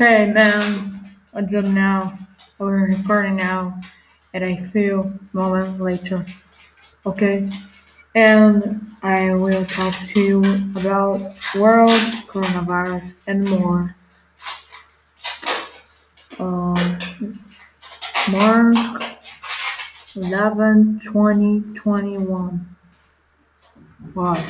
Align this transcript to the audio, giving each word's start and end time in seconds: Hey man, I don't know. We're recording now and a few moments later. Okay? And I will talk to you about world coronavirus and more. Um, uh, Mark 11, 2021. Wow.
Hey 0.00 0.32
man, 0.32 1.12
I 1.34 1.42
don't 1.42 1.74
know. 1.74 2.14
We're 2.58 2.86
recording 2.86 3.36
now 3.36 3.82
and 4.32 4.42
a 4.42 4.56
few 4.70 5.20
moments 5.34 5.78
later. 5.78 6.24
Okay? 7.04 7.50
And 8.14 8.96
I 9.02 9.34
will 9.34 9.66
talk 9.66 9.94
to 10.14 10.20
you 10.22 10.38
about 10.74 11.20
world 11.54 12.00
coronavirus 12.32 13.12
and 13.26 13.46
more. 13.46 13.94
Um, 16.38 16.76
uh, 16.78 16.98
Mark 18.32 19.02
11, 20.16 21.00
2021. 21.04 22.76
Wow. 24.14 24.42